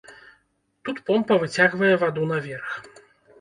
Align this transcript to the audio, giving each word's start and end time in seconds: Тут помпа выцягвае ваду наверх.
Тут 0.87 0.97
помпа 1.09 1.37
выцягвае 1.43 1.93
ваду 2.05 2.27
наверх. 2.33 2.69